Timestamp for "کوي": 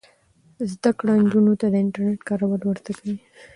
2.97-3.15